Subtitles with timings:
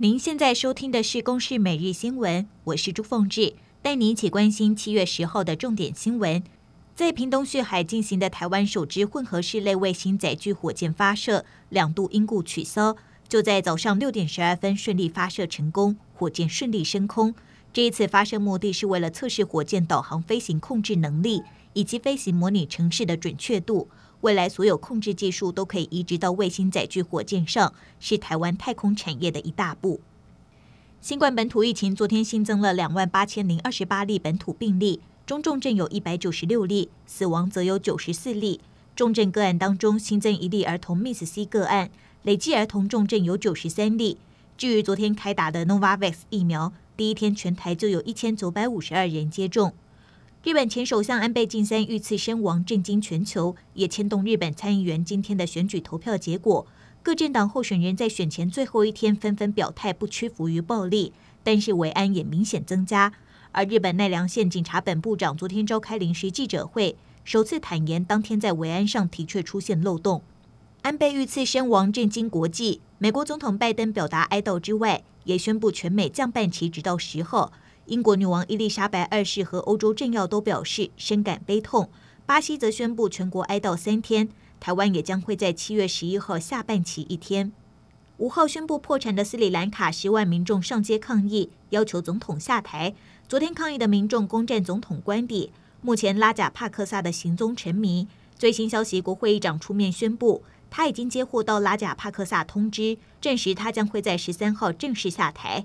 [0.00, 6.40] 您现在收听的是《公视每日新闻》，我是朱凤志，带您一起关心七月十号的重点新闻。
[6.94, 12.96] 在屏东旭海进行的台湾首支混合式类卫星载具火箭发射，两度因故取消，
[13.28, 17.34] 就在早上六点十二分顺利发射成功，火箭顺利升空。
[17.72, 23.88] 这一次发射目的是为了测试火箭导航、飞行控制能力以及飞行模拟城市的准确度。
[24.22, 30.00] 未来所有控制技术都可以移植到卫星载具火箭上，是台湾太空产业的一大步。
[31.00, 38.60] 新冠本土疫情昨天新增了两万八千零二十八例本土病例，中重症有一百九十六例，死亡则有九十四例。
[38.96, 41.88] 重症个案当中新增一例儿童 Miss C 个案，
[42.24, 44.18] 累计儿童重症有九十三例。
[44.56, 49.72] 至于昨天开打的 Novavax 疫苗，第一天全台就有一千九百五十二人接种。
[50.44, 56.64] 日本前首相安倍晋三遇刺身亡，震惊全球，也牵动日本参议员今天的选举投票结果。
[57.02, 63.12] 各政党候选人在选前最后一天纷纷表态，不屈服于暴力，但是维安也明显增加。
[63.50, 70.22] 而日本奈良县警察本部长昨天召开临时记者会，首次坦言当天在维安上的确出现漏洞。
[70.82, 72.80] 安倍遇刺身亡，震惊国际。
[72.98, 77.52] 美国总统拜登表达哀悼之外，也宣布全美降半旗，直到十号。
[77.88, 81.88] 英国女王伊丽莎白二世和欧洲政要都表示深感悲痛。
[82.26, 84.28] 巴西则宣布全国哀悼三天。
[84.60, 87.52] 台湾也将会在七月十一号下半旗一天。
[88.18, 92.94] 五号宣布破产的斯里兰卡十万民众上街抗议，要求总统下台。
[93.26, 95.50] 昨天抗议的民众攻占总统官邸。
[95.80, 98.06] 目前拉贾帕克萨的行踪成谜。
[98.36, 105.64] 最新消息，国会议长出面宣布，他已经接获到拉贾帕克萨通知，证实他将会在十三号正式下台。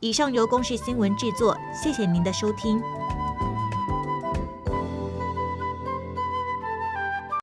[0.00, 2.80] 以上由公视新闻制作，谢谢您的收听。